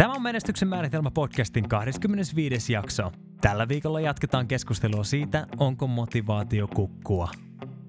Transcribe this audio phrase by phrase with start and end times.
[0.00, 2.72] Tämä on Menestyksen määritelmä podcastin 25.
[2.72, 3.12] jakso.
[3.40, 7.28] Tällä viikolla jatketaan keskustelua siitä, onko motivaatio kukkua.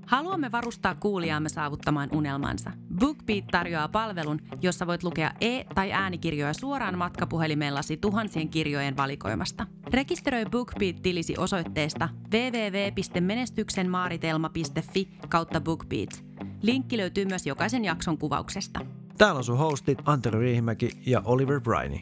[0.06, 2.72] Haluamme varustaa kuulijaamme saavuttamaan unelmansa.
[3.00, 9.68] BookBeat tarjoaa palvelun, jossa voit lukea e- tai äänikirjoja suoraan matkapuhelimellasi tuhansien kirjojen valikoimasta.
[9.94, 16.24] Rekisteröi BookBeat-tilisi osoitteesta www.menestyksenmaaritelma.fi kautta BookBeat.
[16.62, 18.80] Linkki löytyy myös jokaisen jakson kuvauksesta.
[19.22, 22.00] Täällä on sun hostit Antero Riihimäki ja Oliver Briney.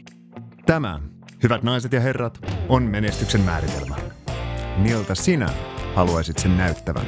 [0.66, 1.00] Tämä,
[1.42, 3.96] hyvät naiset ja herrat, on menestyksen määritelmä.
[4.76, 5.48] Miltä sinä
[5.94, 7.06] haluaisit sen näyttävän?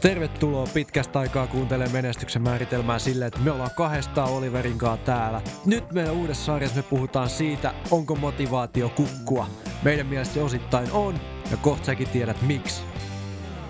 [0.00, 5.42] Tervetuloa pitkästä aikaa kuuntelemaan menestyksen määritelmää sille, että me ollaan kahdestaan Oliverin kanssa täällä.
[5.66, 9.46] Nyt meidän uudessa sarjassa me puhutaan siitä, onko motivaatio kukkua.
[9.82, 11.14] Meidän mielestä se osittain on,
[11.50, 12.82] ja kohta säkin tiedät miksi.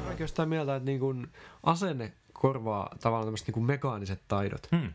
[0.09, 1.29] Oikeastaan mieltä, että niin kun
[1.63, 4.69] asenne korvaa tavallaan tämmöiset niin mekaaniset taidot.
[4.77, 4.93] Hmm.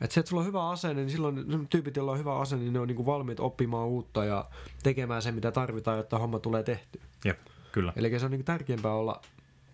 [0.00, 2.72] Et se, että sulla on hyvä asenne, niin silloin tyypit, joilla on hyvä asenne, niin
[2.72, 4.50] ne on niin valmiit oppimaan uutta ja
[4.82, 7.00] tekemään se, mitä tarvitaan, jotta homma tulee tehty.
[7.24, 7.38] Jep,
[7.72, 7.92] kyllä.
[7.96, 9.20] Eli se on niin tärkeämpää olla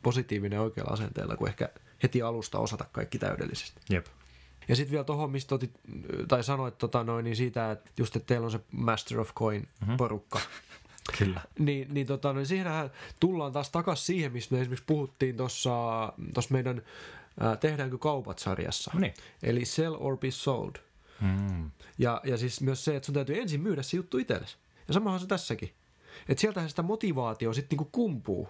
[0.03, 1.69] positiivinen oikealla asenteella, kuin ehkä
[2.03, 3.81] heti alusta osata kaikki täydellisesti.
[3.91, 4.07] Jep.
[4.69, 5.81] Ja sitten vielä tuohon, mistä otit,
[6.29, 9.69] tai sanoit tota noin, niin siitä, että just, että teillä on se Master of Coin
[9.97, 10.41] porukka.
[11.19, 11.41] Kyllä.
[11.59, 16.13] Niin, niin tota, no, siihenhän tullaan taas takaisin siihen, mistä me esimerkiksi puhuttiin tuossa
[16.51, 16.83] meidän
[17.41, 18.91] ää, Tehdäänkö kaupat sarjassa.
[18.95, 19.15] No niin.
[19.43, 20.75] Eli Sell or Be Sold.
[21.21, 21.71] Mm.
[21.99, 24.57] Ja, ja siis myös se, että sun täytyy ensin myydä se juttu itsellesi.
[24.89, 25.73] Ja samahan se tässäkin.
[26.29, 28.49] Että sieltähän sitä motivaatio sitten niinku kumpuu.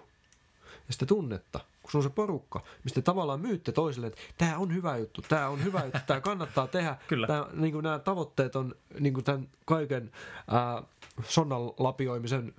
[0.87, 4.73] Ja sitä tunnetta, kun se on se porukka, mistä tavallaan myytte toisille, että tämä on
[4.73, 6.97] hyvä juttu, tämä on hyvä juttu, tämä kannattaa tehdä.
[7.07, 7.27] Kyllä.
[7.27, 10.11] Tää, niinku nämä tavoitteet on niinku tämän kaiken
[10.47, 10.83] ää,
[11.23, 12.53] sonnan lapioimisen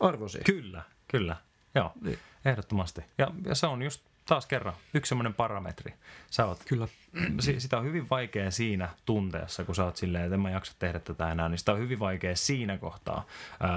[0.00, 0.42] arvoisia.
[0.44, 1.36] Kyllä, kyllä.
[1.74, 2.18] Joo, Niin.
[2.44, 3.00] ehdottomasti.
[3.18, 5.94] Ja, ja se on just taas kerran yksi semmoinen parametri.
[6.30, 6.88] Sä oot, Kyllä.
[7.40, 10.72] si- sitä on hyvin vaikea siinä tunteessa, kun sä oot silleen, että en mä jaksa
[10.78, 13.26] tehdä tätä enää, niin sitä on hyvin vaikea siinä kohtaa
[13.60, 13.70] ää,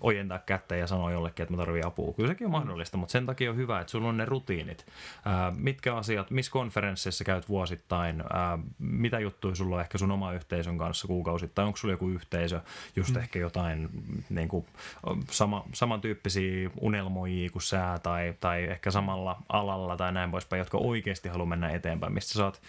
[0.00, 2.12] ojentaa kättä ja sanoa jollekin, että mä tarvitsen apua.
[2.12, 4.86] Kyllä sekin on mahdollista, mutta sen takia on hyvä, että sulla on ne rutiinit.
[5.24, 10.32] Ää, mitkä asiat, missä konferensseissa käyt vuosittain, ää, mitä juttuja sulla on ehkä sun oma
[10.32, 12.60] yhteisön kanssa kuukausittain, onko sulla joku yhteisö,
[12.96, 13.88] just ehkä jotain
[14.30, 14.66] niin kuin,
[15.30, 21.28] sama, samantyyppisiä unelmoijia kuin sä tai, tai ehkä samalla alalla tai näin poispäin, jotka oikeasti
[21.28, 22.62] haluaa mennä eteenpäin, mistä saat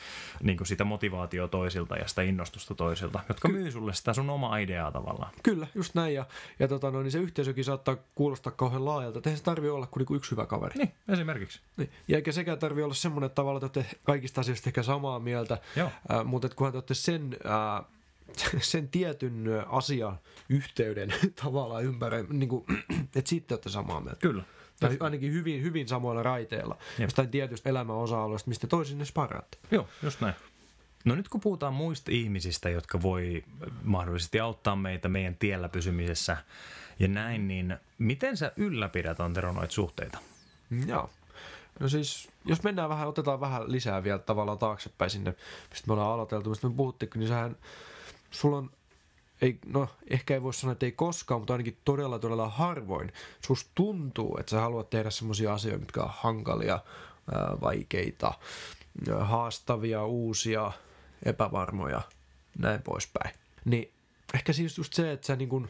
[0.44, 4.57] niin kuin sitä motivaatiota toisilta ja sitä innostusta toisilta, jotka myy sulle sitä sun omaa
[4.57, 5.31] ideaa tavallaan.
[5.44, 6.13] Kyllä, just näin.
[6.13, 6.25] Ja,
[6.59, 9.17] ja tota, no, niin se yhteisökin saattaa kuulostaa kauhean laajalta.
[9.17, 10.78] että Eihän se tarvitse olla kuin niinku yksi hyvä kaveri.
[10.78, 11.59] Niin, esimerkiksi.
[11.78, 11.89] Niin.
[12.07, 15.90] Ja eikä sekään tarvitse olla semmoinen tavalla, että kaikista asioista ehkä samaa mieltä, Joo.
[16.11, 17.85] äh, mutta että kunhan te olette sen, äh,
[18.72, 20.19] sen tietyn asian
[20.50, 21.13] yhteyden
[21.44, 22.66] tavallaan ympärillä, niin kuin,
[23.16, 24.19] että sitten olette samaa mieltä.
[24.19, 24.44] Kyllä.
[24.88, 26.77] Tai ainakin hyvin, hyvin samoilla raiteilla.
[26.99, 27.07] Jep.
[27.07, 29.57] Jostain tietystä elämän osa-alueesta, mistä toisinne sparaatte.
[29.71, 30.35] Joo, just näin.
[31.05, 33.43] No nyt kun puhutaan muista ihmisistä, jotka voi
[33.83, 36.38] mahdollisesti auttaa meitä meidän tiellä pysymisessä
[36.99, 40.17] ja näin, niin miten sä ylläpidät Antero noita suhteita?
[40.88, 41.09] Joo.
[41.79, 45.35] No siis, jos mennään vähän, otetaan vähän lisää vielä tavallaan taaksepäin sinne,
[45.69, 47.57] mistä me ollaan aloiteltu, mistä me puhuttiin, niin sähän,
[48.31, 48.72] sulla on,
[49.43, 53.13] ei, no ehkä ei voi sanoa, että ei koskaan, mutta ainakin todella todella harvoin,
[53.45, 56.79] susta tuntuu, että sä haluat tehdä semmoisia asioita, mitkä on hankalia,
[57.33, 58.33] ää, vaikeita,
[59.11, 60.71] ää, haastavia, uusia,
[61.25, 62.01] epävarmoja,
[62.59, 63.35] näin poispäin.
[63.65, 63.93] Niin
[64.33, 65.69] ehkä siis just se, että sä niin kun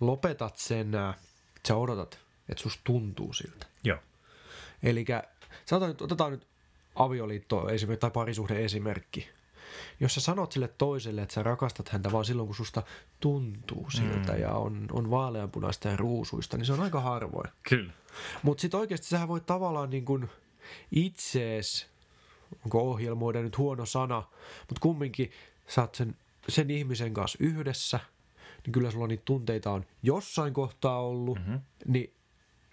[0.00, 2.18] lopetat sen, että sä odotat,
[2.48, 3.66] että susta tuntuu siltä.
[3.84, 3.98] Joo.
[4.82, 5.04] Eli
[5.66, 6.46] sanotaan nyt, otetaan nyt
[6.94, 9.28] avioliitto esimerkki tai parisuhde esimerkki.
[10.00, 12.82] Jos sä sanot sille toiselle, että sä rakastat häntä vaan silloin, kun susta
[13.20, 14.40] tuntuu siltä mm.
[14.40, 17.50] ja on, on vaaleanpunaista ja ruusuista, niin se on aika harvoin.
[17.68, 17.92] Kyllä.
[18.42, 20.30] Mutta sitten oikeasti sähän voit tavallaan niin kuin
[20.90, 21.86] itsees,
[22.64, 24.22] onko ohjelmoida nyt huono sana,
[24.58, 25.30] mutta kumminkin
[25.68, 26.16] sä oot sen,
[26.48, 28.00] sen ihmisen kanssa yhdessä,
[28.64, 31.60] niin kyllä sulla niitä tunteita on jossain kohtaa ollut, mm-hmm.
[31.86, 32.12] niin,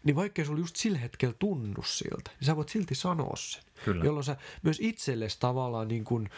[0.04, 3.64] niin vaikkei sulla just sillä hetkellä tunnu siltä, niin sä voit silti sanoa sen.
[3.86, 4.06] Kyllä.
[4.06, 6.30] Jolloin sä myös itsellesi tavallaan niin kuin,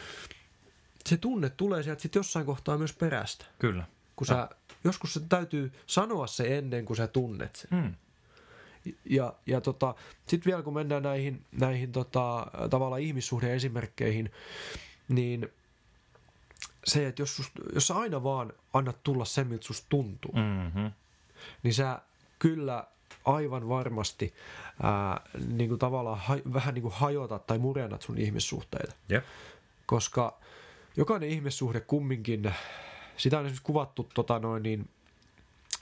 [1.05, 3.45] se tunne tulee sieltä sitten jossain kohtaa myös perästä.
[3.59, 3.83] Kyllä.
[4.15, 4.49] Kun sä,
[4.83, 7.69] joskus se täytyy sanoa se ennen kuin sä tunnet sen.
[7.71, 7.95] Hmm.
[9.05, 9.95] Ja, ja tota,
[10.27, 14.31] sitten vielä kun mennään näihin, näihin tota, tavallaan ihmissuhde-esimerkkeihin,
[15.07, 15.47] niin
[16.85, 20.41] se, että jos, sust, jos sä aina vaan annat tulla sen, miltä susta tuntuu, mm.
[20.41, 20.91] Mm-hmm.
[21.63, 21.99] niin sä
[22.39, 22.87] kyllä
[23.25, 24.33] aivan varmasti
[24.83, 28.93] ää, niin kuin tavallaan ha, vähän niin kuin hajotat tai murennat sun ihmissuhteita.
[29.09, 29.25] Jep.
[29.85, 30.39] Koska
[30.97, 32.53] jokainen ihmissuhde kumminkin,
[33.17, 34.89] sitä on esimerkiksi kuvattu tota noin niin,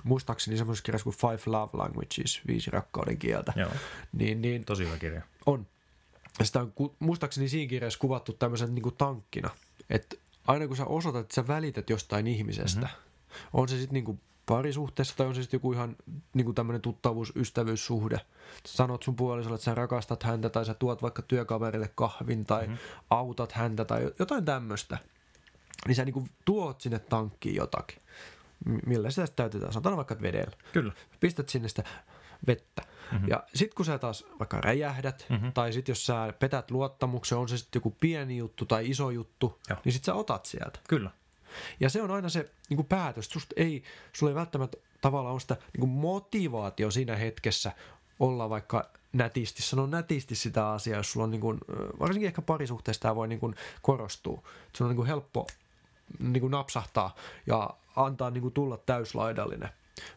[0.03, 3.53] muistaakseni semmoisessa kirjassa kuin Five Love Languages, viisi rakkauden kieltä.
[3.55, 3.71] Joo.
[4.13, 5.21] Niin, niin Tosi hyvä kirja.
[5.45, 5.67] on.
[6.39, 9.49] Ja sitä on muistaakseni siinä kirjassa kuvattu tämmöisen niin kuin tankkina,
[9.89, 10.15] että
[10.47, 13.03] aina kun sä osoitat, että sä välität jostain ihmisestä, mm-hmm.
[13.53, 15.95] On se sitten niinku parisuhteessa tai on se sitten joku ihan
[16.33, 18.17] niinku tämmöinen tuttavuus, ystävyyssuhde.
[18.65, 22.61] Sä sanot sun puolisolle, että sä rakastat häntä tai sä tuot vaikka työkaverille kahvin tai
[22.61, 22.77] mm-hmm.
[23.09, 24.97] autat häntä tai jotain tämmöistä.
[25.87, 28.01] Niin sä niinku tuot sinne tankkiin jotakin.
[28.85, 29.73] Millä sitä sitten täytetään?
[29.73, 30.57] Sanotaan vaikka vedellä.
[30.73, 30.93] Kyllä.
[31.19, 31.83] Pistät sinne sitä
[32.47, 32.81] vettä.
[33.11, 33.27] Mm-hmm.
[33.27, 35.53] Ja sit kun sä taas vaikka räjähdät, mm-hmm.
[35.53, 39.59] tai sit jos sä petät luottamuksen, on se sitten joku pieni juttu tai iso juttu,
[39.69, 39.79] Joo.
[39.85, 40.79] niin sit sä otat sieltä.
[40.87, 41.11] Kyllä.
[41.79, 43.25] Ja se on aina se niin kuin päätös.
[43.25, 43.83] Susta ei,
[44.13, 47.71] sulla ei välttämättä tavallaan ole sitä niin kuin motivaatio siinä hetkessä
[48.19, 51.59] olla vaikka nätisti, sanoa nätisti sitä asiaa, jos sulla on niin kuin,
[51.99, 54.43] varsinkin ehkä parisuhteessa tämä voi niin kuin korostua.
[54.73, 55.47] Se on niin kuin helppo
[56.19, 57.15] niin kuin napsahtaa
[57.47, 59.69] ja antaa niin kuin tulla täyslaidallinen.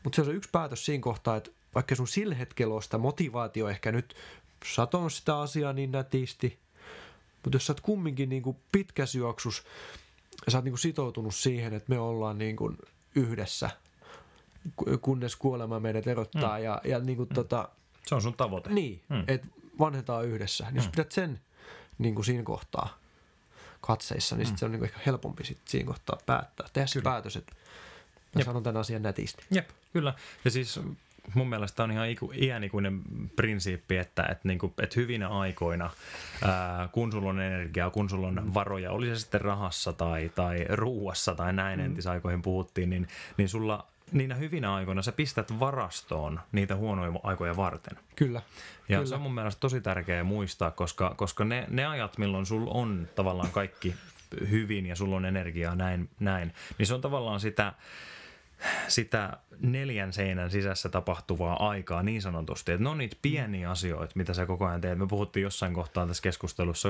[0.05, 2.99] Mutta se on se yksi päätös siinä kohtaa, että vaikka sun sillä hetkellä on sitä
[2.99, 4.17] motivaatio ehkä nyt
[4.75, 6.59] saton sitä asiaa niin nätisti,
[7.45, 8.57] mutta jos sä oot kumminkin niin kuin
[10.49, 12.79] sä oot niin kuin sitoutunut siihen, että me ollaan niin kuin
[13.15, 13.71] yhdessä,
[14.77, 16.59] ku- kunnes kuolema meidät erottaa.
[16.59, 16.65] Mm.
[16.65, 17.35] Ja, ja niin kuin mm.
[17.35, 17.69] tota,
[18.07, 18.71] Se on sun tavoite.
[18.71, 19.17] niin, Mm.
[19.17, 19.25] mm.
[19.29, 19.47] että
[19.79, 20.65] vanhetaan yhdessä.
[20.65, 21.41] Niin jos pidät sen
[21.99, 22.99] niin kuin siinä kohtaa
[23.81, 26.69] katseissa, niin sit se on niin kuin ehkä helpompi sit siinä kohtaa päättää.
[26.73, 27.53] Tehdä se päätös, että
[28.35, 28.47] mä Jep.
[28.47, 29.45] sanon tämän asian nätisti.
[29.51, 30.15] Jep, kyllä.
[30.45, 30.81] Ja siis
[31.35, 33.03] mun mielestä on ihan iku, iänikuinen
[33.37, 35.91] prinsiippi, että, että, niin kuin, että hyvinä aikoina,
[36.43, 40.67] ää, kun sulla on energiaa, kun sulla on varoja, oli se sitten rahassa tai, tai
[40.69, 41.87] ruuassa tai näin mm.
[41.87, 47.99] entisaikoihin puhuttiin, niin, niin sulla niinä hyvinä aikoina sä pistät varastoon niitä huonoja aikoja varten.
[48.17, 48.43] Kyllä.
[48.89, 49.09] Ja Kyllä.
[49.09, 53.09] se on mun mielestä tosi tärkeää muistaa, koska, koska ne, ne ajat, milloin sulla on
[53.15, 53.95] tavallaan kaikki
[54.51, 57.73] hyvin ja sulla on energiaa näin, näin niin se on tavallaan sitä,
[58.89, 62.73] sitä neljän seinän sisässä tapahtuvaa aikaa niin sanotusti.
[62.73, 64.99] Että ne on niitä pieniä asioita, mitä sä koko ajan teet.
[64.99, 66.89] Me puhuttiin jossain kohtaa tässä keskustelussa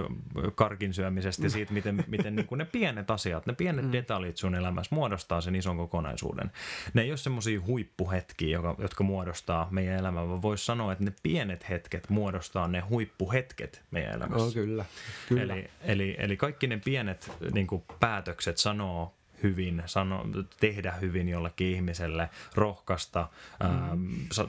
[0.54, 3.92] karkin syömisestä ja siitä, miten, miten niin kuin ne pienet asiat, ne pienet mm.
[3.92, 6.52] detaljit sun elämässä muodostaa sen ison kokonaisuuden.
[6.94, 11.12] Ne ei ole semmoisia huippuhetkiä, joka, jotka muodostaa meidän elämää, vaan voisi sanoa, että ne
[11.22, 14.46] pienet hetket muodostaa ne huippuhetket meidän elämässä.
[14.46, 14.84] Oh, kyllä.
[15.28, 15.42] kyllä.
[15.42, 20.26] Eli, eli, eli kaikki ne pienet niin kuin päätökset sanoo hyvin, sano,
[20.60, 23.28] tehdä hyvin jollekin ihmiselle, rohkaista,
[23.62, 23.66] mm.
[23.66, 24.48] ähm, sa,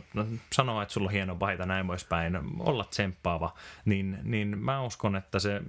[0.54, 3.54] sanoa, että sulla on hieno paita, näin poispäin, olla tsemppaava,
[3.86, 5.62] niin, niin mä uskon, että se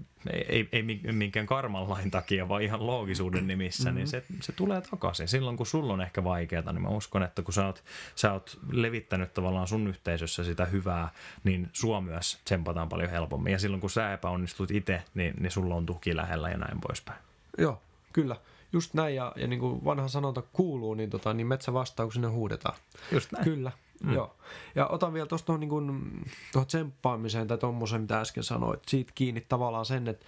[0.49, 0.83] ei, ei
[1.13, 3.97] minkään karmanlain takia, vaan ihan loogisuuden nimissä, mm-hmm.
[3.97, 5.29] niin se, se tulee takaisin.
[5.29, 7.85] Silloin, kun sulla on ehkä vaikeaa, niin mä uskon, että kun sä oot,
[8.15, 11.09] sä oot levittänyt tavallaan sun yhteisössä sitä hyvää,
[11.45, 13.53] niin sua myös tsempataan paljon helpommin.
[13.53, 17.19] Ja silloin, kun sä epäonnistut itse, niin, niin sulla on tuki lähellä ja näin poispäin.
[17.59, 17.83] Joo,
[18.13, 18.37] kyllä.
[18.73, 21.73] Just näin, ja, ja niin kuin vanha sanonta kuuluu, niin, tota, niin metsä
[22.13, 22.77] sinne huudetaan.
[23.13, 23.45] Just näin.
[23.45, 23.73] Kyllä,
[24.03, 24.13] mm.
[24.13, 24.37] joo.
[24.75, 26.25] Ja otan vielä tuosta tuohon, niin
[26.67, 30.27] tsemppaamiseen tai tuommoiseen, mitä äsken sanoit, siitä kiinni tavallaan sen, että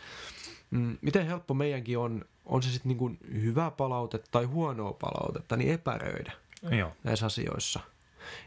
[0.70, 5.56] mm, miten helppo meidänkin on, on se sitten niin kuin hyvää palautetta tai huonoa palautetta,
[5.56, 6.32] niin epäröidä
[6.70, 6.92] Joo.
[7.04, 7.80] näissä asioissa.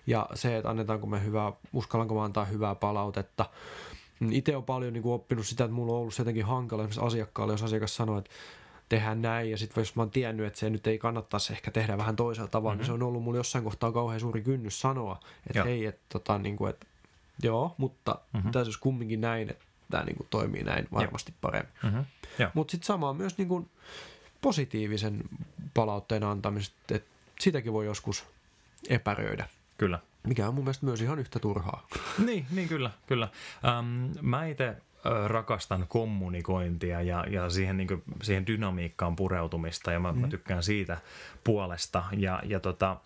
[0.08, 3.46] Ja se, että annetaanko me hyvää, uskallanko mä antaa hyvää palautetta.
[4.32, 7.08] Itse on paljon niin kuin oppinut sitä, että mulla on ollut se jotenkin hankala esimerkiksi
[7.08, 8.32] asiakkaalle, jos asiakas sanoo, että
[8.96, 11.98] tehdään näin, ja sitten jos mä oon tiennyt, että se nyt ei kannattaisi ehkä tehdä
[11.98, 12.80] vähän toisella tavalla, mm-hmm.
[12.80, 15.66] niin se on ollut mulla jossain kohtaa kauhean suuri kynnys sanoa, että Joo.
[15.66, 16.86] hei, että tota, niin kuin, että
[17.44, 18.52] joo, mutta mm-hmm.
[18.52, 21.74] tässä olisi kumminkin näin, että tämä niin kuin toimii näin varmasti paremmin.
[21.84, 22.06] Mm-hmm.
[22.40, 22.50] Joo.
[22.54, 23.70] Mutta sitten samaa myös niin kuin
[24.42, 25.22] positiivisen
[25.74, 27.10] palautteen antamista, että
[27.40, 28.26] sitäkin voi joskus
[28.90, 29.48] epäröidä,
[29.78, 30.00] Kyllä.
[30.24, 31.88] mikä on mun mielestä myös ihan yhtä turhaa.
[32.26, 33.28] Niin, niin kyllä, kyllä.
[33.66, 34.76] Ähm, mä itse
[35.28, 40.20] rakastan kommunikointia ja, ja siihen, niin kuin, siihen dynamiikkaan pureutumista ja mä, mm.
[40.20, 40.98] mä tykkään siitä
[41.44, 42.04] puolesta.
[42.18, 42.98] Ja, ja tota,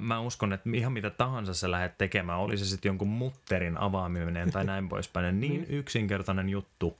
[0.00, 4.52] mä uskon, että ihan mitä tahansa sä lähdet tekemään, oli se sitten jonkun mutterin avaaminen
[4.52, 6.98] tai näin poispäin, niin yksinkertainen juttu,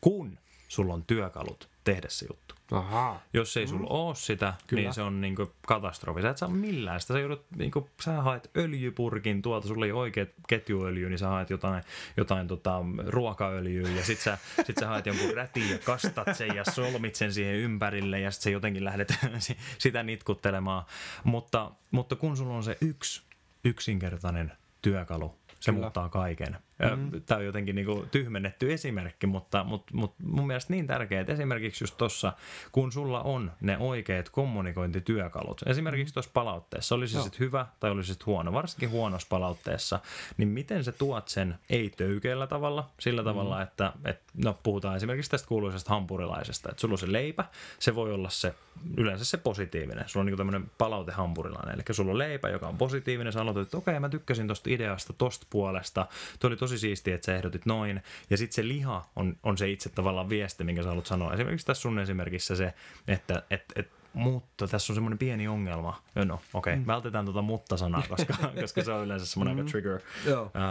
[0.00, 2.54] kun sulla on työkalut tehdä se juttu.
[2.72, 3.22] Ahaa.
[3.32, 3.90] Jos ei sulla mm.
[3.90, 4.82] ole sitä, Kyllä.
[4.82, 6.22] niin se on niinku katastrofi.
[6.22, 7.14] Sä et saa millään sitä.
[7.14, 11.50] Sä, joudut, niinku, sä haet öljypurkin tuolta, sulla ei ole oikeat ketjuöljyä, niin sä haet
[11.50, 11.82] jotain,
[12.16, 16.64] jotain tota, ruokaöljyä ja sit sä, sit sä haet jonkun rätin ja kastat sen ja
[16.64, 19.14] solmit sen siihen ympärille ja sit sä jotenkin lähdet
[19.78, 20.84] sitä nitkuttelemaan.
[21.24, 23.22] Mutta, mutta kun sulla on se yksi
[23.64, 25.82] yksinkertainen työkalu, se Kyllä.
[25.82, 26.58] muuttaa kaiken.
[26.96, 27.22] Mm.
[27.26, 31.84] Tämä on jotenkin niinku tyhmennetty esimerkki, mutta, mutta, mutta mun mielestä niin tärkeää, että esimerkiksi
[31.84, 32.32] just tuossa,
[32.72, 38.04] kun sulla on ne oikeat kommunikointityökalut, esimerkiksi tuossa palautteessa, oli se sitten hyvä tai oli
[38.04, 40.00] se sitten huono, varsinkin huonossa palautteessa,
[40.36, 45.48] niin miten sä tuot sen ei-töykeällä tavalla, sillä tavalla, että, että no, puhutaan esimerkiksi tästä
[45.48, 47.44] kuuluisesta hampurilaisesta, että sulla on se leipä,
[47.78, 48.54] se voi olla se
[48.96, 53.32] yleensä se positiivinen, sulla on niinku tämmöinen palautehampurilainen, eli sulla on leipä, joka on positiivinen,
[53.32, 56.06] sä aloitat, että okei, mä tykkäsin tosta ideasta, tosta puolesta,
[56.40, 59.70] tuo oli tosi siistiä, että sä ehdotit noin, ja sitten se liha on, on se
[59.70, 61.34] itse tavallaan viesti, minkä sä haluat sanoa.
[61.34, 62.74] Esimerkiksi tässä sun esimerkissä se,
[63.08, 66.02] että et, et, mutta tässä on semmoinen pieni ongelma.
[66.14, 66.76] No, okei, okay.
[66.76, 66.86] mm.
[66.86, 69.58] vältetään tuota mutta-sanaa, koska, koska se on yleensä semmoinen mm.
[69.58, 70.00] aika trigger.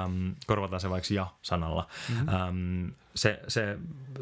[0.05, 1.87] Um, korvataan se vaikka ja-sanalla.
[2.09, 2.27] Mm-hmm.
[2.49, 3.77] Um, se, se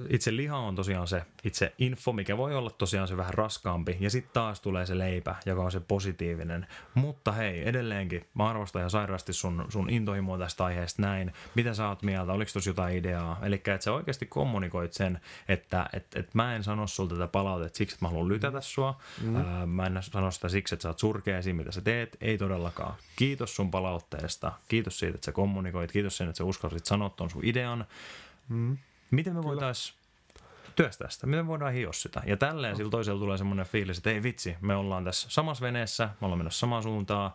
[0.10, 3.98] itse liha on tosiaan se itse info, mikä voi olla tosiaan se vähän raskaampi.
[4.00, 6.68] Ja sitten taas tulee se leipä, joka on se positiivinen.
[6.94, 11.34] Mutta hei, edelleenkin, mä arvostan ihan sairaasti sun, sun intohimoa tästä aiheesta näin.
[11.56, 12.34] Mitä sä oot mieltä?
[12.34, 13.40] Oliko tuossa jotain ideaa?
[13.44, 17.78] Eli että sä oikeasti kommunikoit sen, että et, et mä en sano sulta tätä palautetta
[17.78, 19.00] siksi, että mä haluan lytätä sua.
[19.22, 19.36] Mm.
[19.36, 22.18] Ää, mä en sano sitä siksi, että sä oot surkea siinä, mitä sä teet.
[22.22, 22.94] Ei todellakaan.
[23.16, 24.52] Kiitos sun palautteesta.
[24.68, 25.92] Kiitos siitä, että sä kommunikoit.
[25.92, 27.86] Kiitos siitä, että sä uskalsit sanoa ton sun idean.
[28.50, 28.78] Mm.
[29.12, 30.00] Miten me voitaisiin
[30.76, 32.22] työstää sitä, miten me voidaan hioa sitä.
[32.26, 36.10] Ja tälleen sillä toisella tulee semmoinen fiilis, että ei vitsi, me ollaan tässä samassa veneessä,
[36.22, 37.32] me ollaan menossa samaan suuntaan.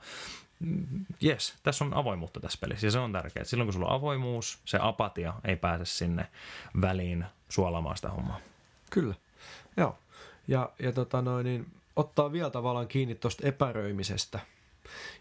[1.20, 3.44] Jes, tässä on avoimuutta tässä pelissä ja se on tärkeää.
[3.44, 6.26] Silloin kun sulla on avoimuus, se apatia ei pääse sinne
[6.80, 8.40] väliin suolamaan sitä hommaa.
[8.90, 9.14] Kyllä,
[9.76, 9.98] joo.
[10.48, 11.66] Ja, ja tota noin, niin
[11.96, 14.40] ottaa vielä tavallaan kiinni tuosta epäröimisestä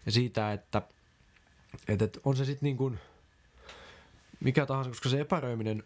[0.06, 0.82] ja siitä, että,
[1.88, 2.98] että, että on se sitten niin kuin
[4.40, 5.82] mikä tahansa, koska se epäröiminen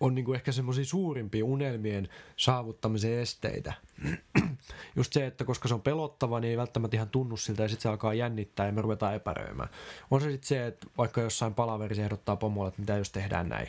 [0.00, 3.72] on niin kuin ehkä semmoisia suurimpia unelmien saavuttamisen esteitä.
[4.96, 7.82] Just se, että koska se on pelottava, niin ei välttämättä ihan tunnu siltä ja sitten
[7.82, 9.68] se alkaa jännittää ja me ruvetaan epäröimään.
[10.10, 13.68] On se sitten se, että vaikka jossain palaverissa ehdottaa pomolle, että mitä jos tehdään näin.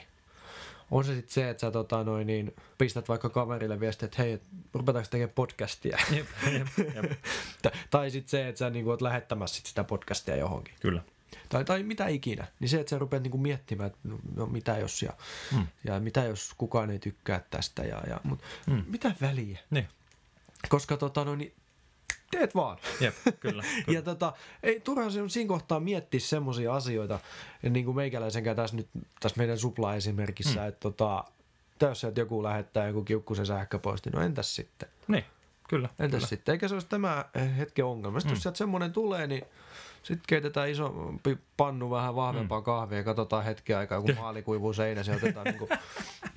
[0.91, 4.39] On se sitten se, että sä tota, noin, niin, pistät vaikka kaverille viestiä, että hei,
[4.73, 5.97] rupetaanko tekemään podcastia?
[6.11, 7.11] Jep, jep, jep.
[7.91, 10.73] tai sitten se, että sä niin kuin, oot lähettämässä sit sitä podcastia johonkin.
[10.79, 11.01] Kyllä
[11.49, 14.77] tai, tai mitä ikinä, niin se, että sä rupeat niinku miettimään, että no, no mitä
[14.77, 15.13] jos ja,
[15.55, 15.67] mm.
[15.83, 18.83] ja mitä jos kukaan ei tykkää tästä, ja, ja, mutta mm.
[18.87, 19.59] mitä väliä?
[19.69, 19.87] Niin.
[20.69, 21.53] Koska tota, no, niin,
[22.31, 22.77] teet vaan.
[22.99, 23.33] Jep, kyllä.
[23.39, 23.63] kyllä.
[23.87, 27.19] ja tota, ei turhaan se siinä kohtaa miettiä semmoisia asioita,
[27.69, 28.87] niin kuin meikäläisenkään tässä nyt
[29.19, 30.67] tässä meidän supla-esimerkissä, mm.
[30.67, 31.23] että tota,
[31.81, 34.89] jos joku lähettää joku kiukkusen sähköposti, no entäs sitten?
[35.07, 35.25] Niin,
[35.73, 35.89] kyllä.
[35.99, 36.27] Entäs kyllä.
[36.27, 36.53] sitten?
[36.53, 37.25] Eikä se olisi tämä
[37.57, 38.19] hetken ongelma.
[38.19, 38.35] Sitten mm.
[38.35, 39.43] jos sieltä semmoinen tulee, niin
[40.03, 42.63] sitten keitetään isompi pannu vähän vahvempaa mm.
[42.63, 45.69] kahvia ja katsotaan hetki aikaa, kun maali kuivuu seinässä ja otetaan niin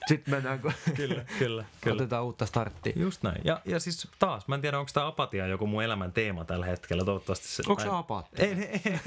[0.07, 1.95] sitten mennään, kun kyllä, kyllä, kyllä.
[1.95, 2.93] otetaan uutta starttia.
[2.97, 3.41] Just näin.
[3.45, 6.67] Ja, ja siis taas, mä en tiedä, onko tämä apatia joku mun elämän teema tällä
[6.67, 7.05] hetkellä.
[7.05, 7.63] Toivottavasti se...
[7.67, 8.45] Onko se apatia?
[8.45, 8.99] Ei, ei, ei,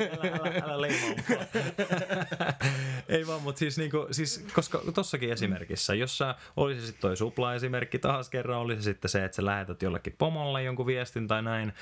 [0.00, 1.08] ei älä, älä, älä leimaa
[3.08, 7.98] Ei vaan, mutta siis, niinku, siis koska tossakin esimerkissä, jos sä olisi sitten toi supla-esimerkki
[7.98, 11.72] taas kerran, olisi sitten se, että sä lähetät jollekin pomolle jonkun viestin tai näin.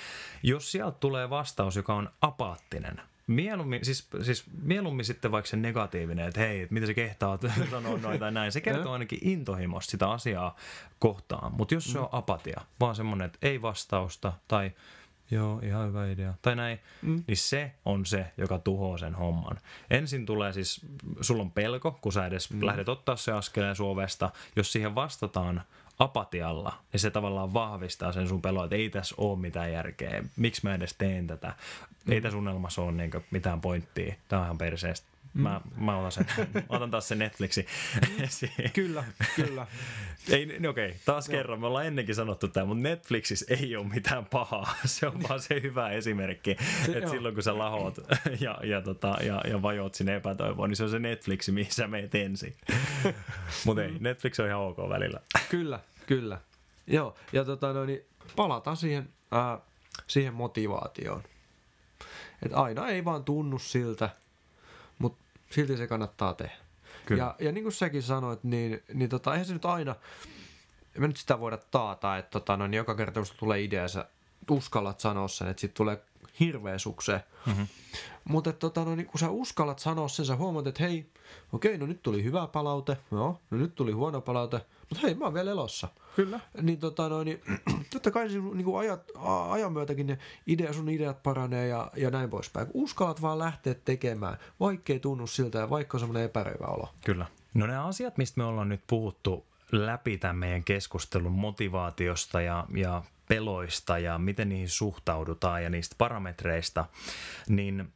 [0.42, 6.28] Jos sieltä tulee vastaus, joka on apaattinen, Mieluummin, siis, siis mieluummin sitten vaikka se negatiivinen,
[6.28, 7.38] että hei, että mitä se kehtaa
[7.71, 8.52] sanoa noin tai näin.
[8.52, 10.56] Se kertoo ainakin intohimosta sitä asiaa
[10.99, 11.52] kohtaan.
[11.52, 14.73] Mutta jos se on apatia, vaan semmoinen, että ei vastausta tai
[15.30, 17.25] joo, ihan hyvä idea, tai näin, mm.
[17.26, 19.61] niin se on se, joka tuhoaa sen homman.
[19.90, 20.87] Ensin tulee siis,
[21.21, 22.66] sulla on pelko, kun sä edes mm.
[22.66, 24.30] lähdet ottaa se askeleen suovesta.
[24.56, 25.62] Jos siihen vastataan
[25.98, 30.60] apatialla, niin se tavallaan vahvistaa sen sun pelon, että ei tässä ole mitään järkeä, miksi
[30.64, 31.54] mä edes teen tätä,
[32.06, 32.12] mm.
[32.12, 35.15] ei tässä unelmassa ole niin mitään pointtia, tämä on ihan perseestä.
[35.37, 35.85] Mä, mm.
[35.85, 36.26] mä otan, sen,
[36.69, 37.66] otan taas sen Netflixi.
[38.73, 39.05] kyllä,
[39.37, 39.66] kyllä.
[40.31, 41.33] ei, niin okei, okay, taas no.
[41.33, 44.75] kerran, me ollaan ennenkin sanottu tämä, mutta Netflixissä ei ole mitään pahaa.
[44.85, 48.00] Se on vaan se hyvä esimerkki, se, että silloin kun sä lahoat
[48.40, 52.14] ja, ja, tota, ja, ja vajoat sinne epätoivoon, niin se on se Netflixi, missä meet
[52.14, 52.57] ensin.
[53.64, 55.21] mutta ei, Netflix on ihan ok välillä.
[55.50, 56.40] kyllä, kyllä.
[56.87, 58.00] Joo, ja tota, no, niin
[58.37, 59.59] palataan siihen, ää,
[60.07, 61.23] siihen motivaatioon.
[62.43, 64.11] Et aina ei vaan tunnu siltä,
[65.50, 66.56] silti se kannattaa tehdä.
[67.06, 67.22] Kyllä.
[67.22, 69.94] Ja, ja niin kuin säkin sanoit, niin, niin tota, eihän se nyt aina,
[70.98, 74.08] me nyt sitä voida taata, että tota, no, niin joka kerta kun tulee idea, sä
[74.54, 76.02] uskallat sanoa sen, että sitten tulee
[76.40, 77.20] hirveä sukse.
[77.46, 77.66] Mm-hmm.
[78.24, 81.10] Mutta tota, no, niin kun sä uskallat sanoa sen, sä huomaat, että hei,
[81.52, 85.24] okei, no nyt tuli hyvä palaute, joo, no nyt tuli huono palaute, mutta hei, mä
[85.24, 85.88] oon vielä elossa.
[86.16, 86.40] Kyllä.
[86.62, 87.40] Niin, tota, no, niin
[87.92, 89.10] totta kai niin kuin ajat,
[89.48, 92.66] ajan myötäkin ne idea, sun ideat paranee ja, ja näin poispäin.
[92.74, 96.88] Uskallat vaan lähteä tekemään, vaikkei tunnu siltä ja vaikka on semmoinen epäröivä olo.
[97.04, 97.26] Kyllä.
[97.54, 103.02] No ne asiat, mistä me ollaan nyt puhuttu läpi tämän meidän keskustelun motivaatiosta ja, ja
[103.28, 106.85] peloista ja miten niihin suhtaudutaan ja niistä parametreista,
[107.49, 107.92] niin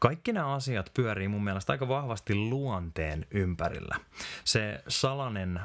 [0.00, 3.96] kaikki nämä asiat pyörii mun mielestä aika vahvasti luonteen ympärillä.
[4.44, 5.60] Se salainen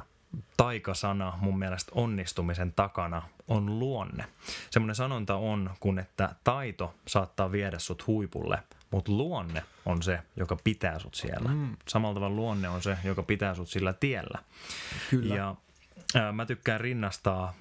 [0.57, 4.25] taikasana mun mielestä onnistumisen takana on luonne.
[4.69, 10.57] Semmoinen sanonta on, kun että taito saattaa viedä sut huipulle, mutta luonne on se, joka
[10.63, 11.49] pitää sut siellä.
[11.49, 11.77] Mm.
[11.87, 14.39] Samalla tavalla luonne on se, joka pitää sut sillä tiellä.
[15.09, 15.35] Kyllä.
[15.35, 15.55] Ja
[16.15, 17.53] ää, mä tykkään rinnastaa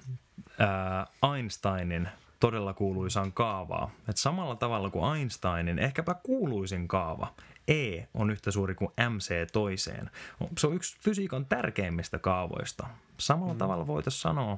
[0.59, 3.91] ää, Einsteinin todella kuuluisaan kaavaa.
[4.09, 7.33] Et samalla tavalla kuin Einsteinin ehkäpä kuuluisin kaava,
[7.67, 10.09] E on yhtä suuri kuin MC toiseen.
[10.57, 12.87] Se on yksi fysiikan tärkeimmistä kaavoista.
[13.17, 13.57] Samalla mm.
[13.57, 14.57] tavalla voitaisiin sanoa,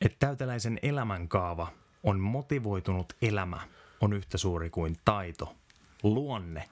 [0.00, 1.68] että täyteläisen elämänkaava
[2.02, 3.60] on motivoitunut elämä
[4.00, 5.54] on yhtä suuri kuin taito,
[6.02, 6.68] luonne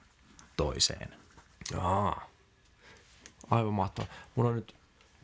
[0.57, 1.09] toiseen.
[1.77, 2.29] Aa.
[3.51, 4.11] Aivan mahtavaa.
[4.35, 4.75] Mun on nyt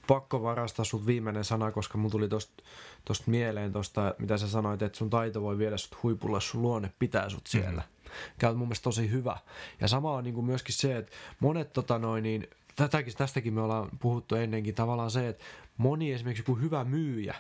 [0.08, 2.64] pakko varastaa sut viimeinen sana, koska mun tuli tosta,
[3.06, 6.94] tosta mieleen tosta, mitä sä sanoit, että sun taito voi viedä sut huipulle, sun luonne
[7.00, 7.82] pitää sut siellä.
[7.82, 8.12] Mm.
[8.36, 9.38] Mikä on mun mielestä tosi hyvä.
[9.82, 13.62] Ja sama on niin kuin myöskin se, että monet tota noin, niin, tätäkin, tästäkin me
[13.62, 15.44] ollaan puhuttu ennenkin, tavallaan se, että
[15.78, 17.36] moni esimerkiksi joku hyvä myyjä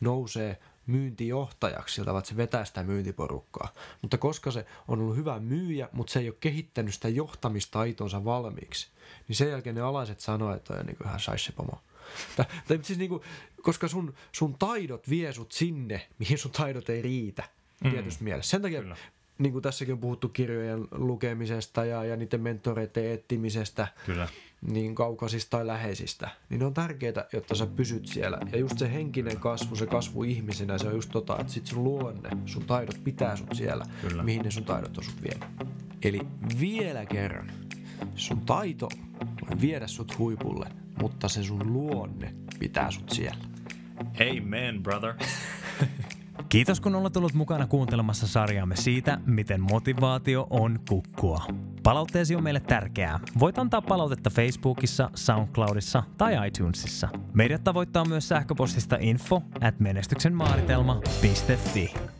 [0.00, 3.68] nousee myyntijohtajaksi siltä, että se vetää sitä myyntiporukkaa.
[4.02, 8.88] Mutta koska se on ollut hyvä myyjä, mutta se ei ole kehittänyt sitä johtamistaitonsa valmiiksi,
[9.28, 11.20] niin sen jälkeen ne alaiset sanoo, että on niin kuin ihan
[11.56, 11.80] pomo.
[12.36, 13.22] Tai, siis niin kuin,
[13.62, 17.44] koska sun, sun taidot vie sut sinne, mihin sun taidot ei riitä
[17.84, 17.90] mm.
[17.90, 18.50] tietysti mielessä.
[18.50, 18.96] Sen takia Kyllä
[19.40, 24.28] niin kuin tässäkin on puhuttu kirjojen lukemisesta ja, ja niiden mentoreiden etsimisestä, Kyllä.
[24.62, 28.38] niin kaukaisista tai läheisistä, niin on tärkeitä, jotta sä pysyt siellä.
[28.52, 31.84] Ja just se henkinen kasvu, se kasvu ihmisenä, se on just tota, että sit sun
[31.84, 34.22] luonne, sun taidot pitää sut siellä, Kyllä.
[34.22, 35.44] mihin ne sun taidot on sut vienyt.
[36.02, 36.20] Eli
[36.60, 37.52] vielä kerran,
[38.14, 38.88] sun taito
[39.20, 40.66] voi viedä sut huipulle,
[41.00, 43.44] mutta se sun luonne pitää sut siellä.
[44.20, 45.14] Amen, brother.
[46.48, 51.44] Kiitos kun olet ollut mukana kuuntelemassa sarjaamme siitä, miten motivaatio on kukkua.
[51.82, 53.20] Palautteesi on meille tärkeää.
[53.38, 57.08] Voit antaa palautetta Facebookissa, Soundcloudissa tai iTunesissa.
[57.32, 61.94] Meidät tavoittaa myös sähköpostista info at menestyksenmaaritelma.fi.